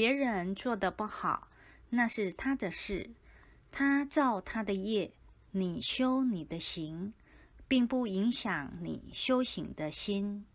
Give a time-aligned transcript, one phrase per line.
[0.00, 1.48] 别人做的不好
[1.90, 3.10] 那是他的事。
[3.70, 5.12] 他造他的业
[5.50, 7.12] 你修你的行
[7.68, 10.46] 并不影响你修行的心。